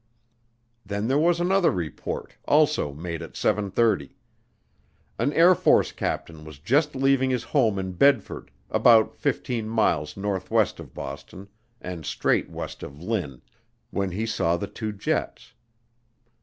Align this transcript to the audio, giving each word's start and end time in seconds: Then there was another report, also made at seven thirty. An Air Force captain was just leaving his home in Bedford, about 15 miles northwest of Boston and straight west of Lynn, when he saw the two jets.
Then 0.83 1.07
there 1.07 1.19
was 1.19 1.39
another 1.39 1.69
report, 1.69 2.35
also 2.47 2.91
made 2.91 3.21
at 3.21 3.35
seven 3.35 3.69
thirty. 3.69 4.15
An 5.19 5.31
Air 5.33 5.53
Force 5.53 5.91
captain 5.91 6.43
was 6.43 6.57
just 6.57 6.95
leaving 6.95 7.29
his 7.29 7.43
home 7.43 7.77
in 7.77 7.91
Bedford, 7.91 8.49
about 8.71 9.13
15 9.15 9.69
miles 9.69 10.17
northwest 10.17 10.79
of 10.79 10.95
Boston 10.95 11.49
and 11.79 12.03
straight 12.03 12.49
west 12.49 12.81
of 12.81 12.99
Lynn, 12.99 13.43
when 13.91 14.09
he 14.09 14.25
saw 14.25 14.57
the 14.57 14.65
two 14.65 14.91
jets. 14.91 15.53